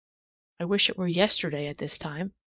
[0.59, 2.33] I wish it were yesterday at this time.